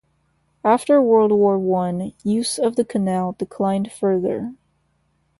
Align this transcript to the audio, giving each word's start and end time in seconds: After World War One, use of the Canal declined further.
After 0.63 0.99
World 0.99 1.31
War 1.31 1.59
One, 1.59 2.13
use 2.23 2.57
of 2.57 2.75
the 2.75 2.83
Canal 2.83 3.33
declined 3.37 3.91
further. 3.91 4.55